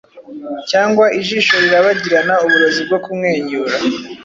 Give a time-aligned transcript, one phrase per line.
[0.69, 3.75] Cyangwa Ijisho rirabagirana uburozi bwo kumwenyura?